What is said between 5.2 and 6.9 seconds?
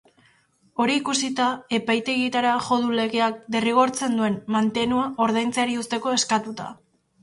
ordaintzeari uzteko eskatuta.